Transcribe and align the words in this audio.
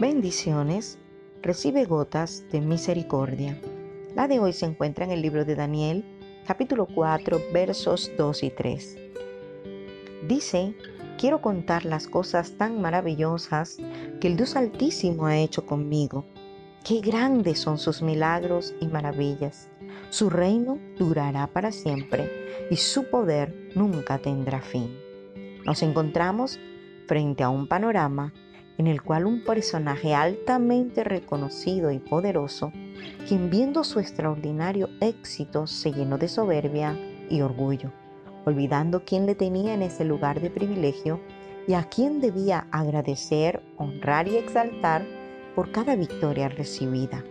Bendiciones, 0.00 0.98
recibe 1.42 1.84
gotas 1.84 2.44
de 2.50 2.62
misericordia. 2.62 3.60
La 4.14 4.28
de 4.28 4.38
hoy 4.38 4.54
se 4.54 4.64
encuentra 4.64 5.04
en 5.04 5.10
el 5.10 5.20
libro 5.20 5.44
de 5.44 5.54
Daniel, 5.54 6.06
capítulo 6.46 6.86
4, 6.86 7.38
versos 7.52 8.10
2 8.16 8.42
y 8.44 8.48
3. 8.48 8.96
Dice, 10.26 10.74
quiero 11.18 11.42
contar 11.42 11.84
las 11.84 12.08
cosas 12.08 12.52
tan 12.56 12.80
maravillosas 12.80 13.76
que 14.22 14.28
el 14.28 14.38
Dios 14.38 14.56
Altísimo 14.56 15.26
ha 15.26 15.36
hecho 15.36 15.66
conmigo. 15.66 16.24
Qué 16.82 17.02
grandes 17.02 17.58
son 17.58 17.76
sus 17.76 18.00
milagros 18.00 18.72
y 18.80 18.86
maravillas. 18.86 19.68
Su 20.08 20.30
reino 20.30 20.78
durará 20.96 21.46
para 21.46 21.72
siempre 21.72 22.66
y 22.70 22.76
su 22.76 23.04
poder 23.10 23.70
nunca 23.74 24.16
tendrá 24.16 24.62
fin. 24.62 24.98
Nos 25.66 25.82
encontramos 25.82 26.58
frente 27.06 27.42
a 27.42 27.50
un 27.50 27.68
panorama 27.68 28.32
en 28.80 28.86
el 28.86 29.02
cual 29.02 29.26
un 29.26 29.44
personaje 29.44 30.14
altamente 30.14 31.04
reconocido 31.04 31.90
y 31.90 31.98
poderoso, 31.98 32.72
quien 33.28 33.50
viendo 33.50 33.84
su 33.84 34.00
extraordinario 34.00 34.88
éxito 35.02 35.66
se 35.66 35.92
llenó 35.92 36.16
de 36.16 36.28
soberbia 36.28 36.98
y 37.28 37.42
orgullo, 37.42 37.92
olvidando 38.46 39.04
quién 39.04 39.26
le 39.26 39.34
tenía 39.34 39.74
en 39.74 39.82
ese 39.82 40.06
lugar 40.06 40.40
de 40.40 40.48
privilegio 40.48 41.20
y 41.68 41.74
a 41.74 41.90
quién 41.90 42.22
debía 42.22 42.68
agradecer, 42.70 43.62
honrar 43.76 44.28
y 44.28 44.38
exaltar 44.38 45.04
por 45.54 45.72
cada 45.72 45.94
victoria 45.94 46.48
recibida. 46.48 47.22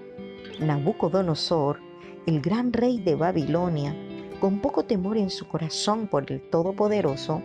Nabucodonosor, 0.60 1.80
el 2.28 2.42
gran 2.42 2.72
rey 2.72 3.00
de 3.00 3.16
Babilonia, 3.16 3.96
con 4.40 4.60
poco 4.60 4.86
temor 4.86 5.18
en 5.18 5.32
su 5.32 5.48
corazón 5.48 6.06
por 6.06 6.32
el 6.32 6.42
Todopoderoso, 6.42 7.42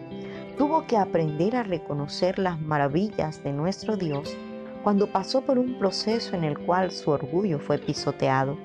tuvo 0.56 0.86
que 0.86 0.96
aprender 0.96 1.56
a 1.56 1.62
reconocer 1.62 2.38
las 2.38 2.60
maravillas 2.60 3.42
de 3.42 3.52
nuestro 3.52 3.96
Dios 3.96 4.36
cuando 4.82 5.10
pasó 5.10 5.40
por 5.42 5.58
un 5.58 5.78
proceso 5.78 6.36
en 6.36 6.44
el 6.44 6.58
cual 6.58 6.90
su 6.90 7.10
orgullo 7.10 7.58
fue 7.58 7.78
pisoteado, 7.78 8.58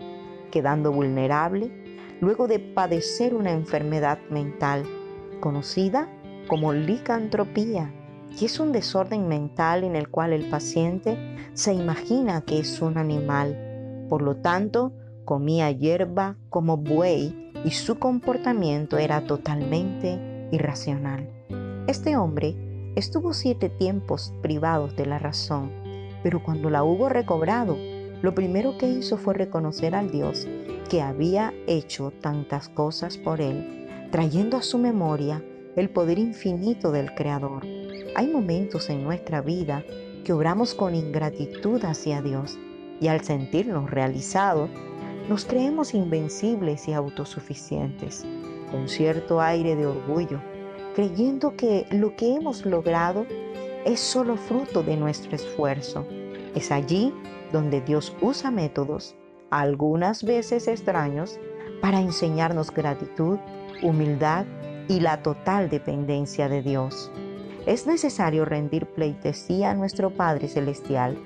quedando 0.51 0.91
vulnerable 0.91 1.71
luego 2.21 2.47
de 2.47 2.59
padecer 2.59 3.33
una 3.33 3.51
enfermedad 3.51 4.19
mental 4.29 4.83
conocida 5.39 6.09
como 6.47 6.73
licantropía, 6.73 7.93
que 8.37 8.45
es 8.45 8.59
un 8.59 8.71
desorden 8.71 9.27
mental 9.27 9.83
en 9.83 9.95
el 9.95 10.09
cual 10.09 10.33
el 10.33 10.49
paciente 10.49 11.17
se 11.53 11.73
imagina 11.73 12.41
que 12.41 12.59
es 12.59 12.81
un 12.81 12.97
animal. 12.97 14.05
Por 14.09 14.21
lo 14.21 14.35
tanto, 14.35 14.91
comía 15.23 15.71
hierba 15.71 16.35
como 16.49 16.77
buey 16.77 17.51
y 17.63 17.71
su 17.71 17.97
comportamiento 17.97 18.97
era 18.97 19.21
totalmente 19.21 20.19
irracional. 20.51 21.38
Este 21.89 22.15
hombre 22.15 22.55
estuvo 22.95 23.33
siete 23.33 23.67
tiempos 23.67 24.31
privados 24.43 24.95
de 24.95 25.07
la 25.07 25.17
razón, 25.17 25.71
pero 26.21 26.43
cuando 26.43 26.69
la 26.69 26.83
hubo 26.83 27.09
recobrado, 27.09 27.75
lo 28.21 28.35
primero 28.35 28.77
que 28.77 28.87
hizo 28.87 29.17
fue 29.17 29.33
reconocer 29.33 29.95
al 29.95 30.11
Dios 30.11 30.47
que 30.87 31.01
había 31.01 31.51
hecho 31.65 32.13
tantas 32.21 32.69
cosas 32.69 33.17
por 33.17 33.41
él, 33.41 33.87
trayendo 34.11 34.55
a 34.55 34.61
su 34.61 34.77
memoria 34.77 35.43
el 35.75 35.89
poder 35.89 36.19
infinito 36.19 36.91
del 36.91 37.15
Creador. 37.15 37.65
Hay 38.15 38.27
momentos 38.27 38.91
en 38.91 39.03
nuestra 39.03 39.41
vida 39.41 39.83
que 40.23 40.33
obramos 40.33 40.75
con 40.75 40.93
ingratitud 40.93 41.83
hacia 41.83 42.21
Dios 42.21 42.55
y 43.01 43.07
al 43.07 43.21
sentirnos 43.21 43.89
realizados, 43.89 44.69
nos 45.27 45.43
creemos 45.43 45.95
invencibles 45.95 46.87
y 46.87 46.93
autosuficientes, 46.93 48.27
con 48.69 48.87
cierto 48.87 49.41
aire 49.41 49.75
de 49.75 49.87
orgullo 49.87 50.39
creyendo 50.99 51.55
que 51.55 51.85
lo 51.91 52.17
que 52.17 52.35
hemos 52.35 52.65
logrado 52.65 53.25
es 53.85 54.01
solo 54.01 54.35
fruto 54.35 54.83
de 54.83 54.97
nuestro 54.97 55.33
esfuerzo. 55.33 56.05
Es 56.55 56.73
allí 56.73 57.13
donde 57.53 57.79
Dios 57.79 58.13
usa 58.19 58.51
métodos, 58.51 59.15
algunas 59.49 60.25
veces 60.25 60.67
extraños, 60.67 61.39
para 61.81 62.01
enseñarnos 62.01 62.71
gratitud, 62.71 63.37
humildad 63.81 64.45
y 64.89 64.99
la 64.99 65.23
total 65.23 65.69
dependencia 65.69 66.49
de 66.49 66.61
Dios. 66.61 67.09
Es 67.65 67.87
necesario 67.87 68.43
rendir 68.43 68.85
pleitesía 68.85 69.71
a 69.71 69.75
nuestro 69.75 70.13
Padre 70.13 70.49
Celestial, 70.49 71.17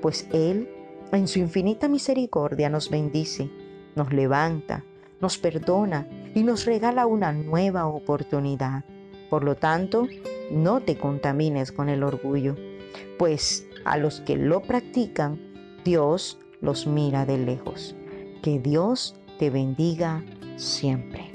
pues 0.00 0.26
Él, 0.32 0.70
en 1.12 1.28
su 1.28 1.38
infinita 1.38 1.86
misericordia, 1.86 2.70
nos 2.70 2.88
bendice, 2.88 3.50
nos 3.94 4.10
levanta, 4.10 4.84
nos 5.20 5.36
perdona 5.36 6.08
y 6.34 6.44
nos 6.44 6.64
regala 6.64 7.04
una 7.04 7.34
nueva 7.34 7.86
oportunidad. 7.88 8.84
Por 9.30 9.44
lo 9.44 9.56
tanto, 9.56 10.08
no 10.50 10.80
te 10.80 10.96
contamines 10.96 11.72
con 11.72 11.88
el 11.88 12.02
orgullo, 12.02 12.56
pues 13.18 13.66
a 13.84 13.96
los 13.96 14.20
que 14.20 14.36
lo 14.36 14.62
practican, 14.62 15.40
Dios 15.84 16.38
los 16.60 16.86
mira 16.86 17.26
de 17.26 17.38
lejos. 17.38 17.94
Que 18.42 18.58
Dios 18.58 19.16
te 19.38 19.50
bendiga 19.50 20.24
siempre. 20.56 21.27